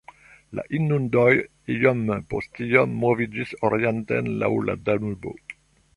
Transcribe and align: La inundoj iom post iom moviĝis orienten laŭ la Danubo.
La 0.59 0.63
inundoj 0.77 1.25
iom 1.75 2.01
post 2.33 2.63
iom 2.69 2.95
moviĝis 3.07 3.53
orienten 3.69 4.33
laŭ 4.45 4.51
la 4.71 4.81
Danubo. 4.89 5.35